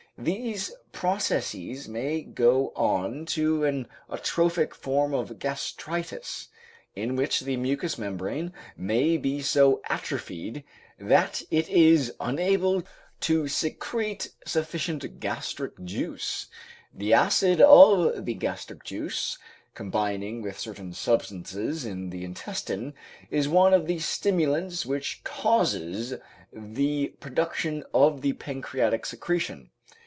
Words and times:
These 0.17 0.73
processes 0.91 1.87
may 1.89 2.21
go 2.21 2.71
on 2.75 3.25
to 3.27 3.63
an 3.63 3.87
atrophic 4.07 4.75
form 4.75 5.15
of 5.15 5.39
gastritis, 5.39 6.49
in 6.93 7.15
which 7.15 7.39
the 7.39 7.57
mucous 7.57 7.97
membrane 7.97 8.53
may 8.77 9.17
be 9.17 9.41
so 9.41 9.81
atrophied 9.85 10.63
that 10.99 11.41
it 11.49 11.67
is 11.69 12.13
unable 12.19 12.83
to 13.21 13.47
secret 13.47 14.27
sufficient 14.45 15.19
gastric 15.21 15.81
juice. 15.83 16.47
The 16.93 17.13
acid 17.13 17.59
of 17.61 18.23
the 18.25 18.33
gastric 18.35 18.83
juice, 18.83 19.39
combining 19.73 20.43
with 20.43 20.59
certain 20.59 20.93
substances 20.93 21.83
in 21.83 22.11
the 22.11 22.23
intestine, 22.25 22.93
is 23.31 23.47
one 23.47 23.73
of 23.73 23.87
the 23.87 23.97
stimulants 23.97 24.85
which 24.85 25.21
causes 25.23 26.13
the 26.53 27.07
production 27.21 27.83
of 27.91 28.21
the 28.21 28.33
pancreatic 28.33 29.07
secretion. 29.07 29.69